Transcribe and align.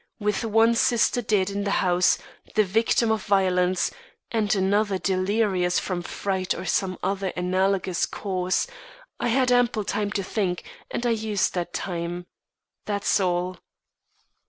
With 0.17 0.43
one 0.43 0.73
sister 0.73 1.21
dead 1.21 1.51
in 1.51 1.63
the 1.63 1.69
house, 1.85 2.17
the 2.55 2.63
victim 2.63 3.11
of 3.11 3.23
violence, 3.27 3.91
and 4.31 4.55
another 4.55 4.97
delirious 4.97 5.77
from 5.77 6.01
fright 6.01 6.55
or 6.55 6.65
some 6.65 6.97
other 7.03 7.31
analogous 7.37 8.07
cause, 8.07 8.65
I 9.19 9.27
had 9.27 9.51
ample 9.51 9.83
time 9.83 10.11
to 10.13 10.23
think 10.23 10.63
and 10.89 11.05
I 11.05 11.11
used 11.11 11.53
that 11.53 11.71
time. 11.71 12.25
That's 12.85 13.19
all." 13.19 13.59